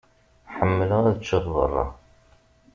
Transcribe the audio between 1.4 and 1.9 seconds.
berra.